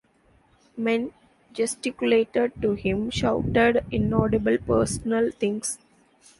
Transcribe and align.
Men 0.75 1.13
gesticulated 1.53 2.59
to 2.63 2.71
him, 2.71 3.11
shouted 3.11 3.85
inaudible 3.91 4.57
personal 4.65 5.29
things. 5.29 5.77